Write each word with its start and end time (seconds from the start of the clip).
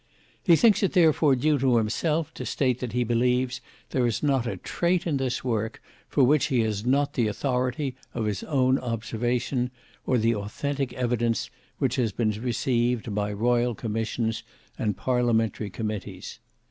He 0.41 0.55
thinks 0.55 0.81
it 0.81 0.93
therefore 0.93 1.35
due 1.35 1.59
to 1.59 1.77
himself 1.77 2.33
to 2.33 2.43
state 2.43 2.79
that 2.79 2.93
he 2.93 3.03
believes 3.03 3.61
there 3.91 4.07
is 4.07 4.23
not 4.23 4.47
a 4.47 4.57
trait 4.57 5.05
in 5.05 5.17
this 5.17 5.43
work 5.43 5.79
for 6.09 6.23
which 6.23 6.45
he 6.45 6.61
has 6.61 6.83
not 6.83 7.13
the 7.13 7.27
authority 7.27 7.95
of 8.15 8.25
his 8.25 8.41
own 8.45 8.79
observation, 8.79 9.69
or 10.07 10.17
the 10.17 10.33
authentic 10.33 10.91
evidence 10.93 11.51
which 11.77 11.97
has 11.97 12.11
been 12.11 12.31
received 12.31 13.13
by 13.13 13.31
Royal 13.31 13.75
Commissions 13.75 14.41
and 14.75 14.97
Parliamentary 14.97 15.69
Committees. 15.69 16.39